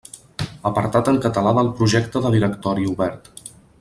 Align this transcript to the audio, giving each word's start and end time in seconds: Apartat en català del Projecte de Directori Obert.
Apartat 0.69 1.11
en 1.11 1.19
català 1.25 1.51
del 1.57 1.69
Projecte 1.81 2.23
de 2.25 2.33
Directori 2.37 2.89
Obert. 2.95 3.31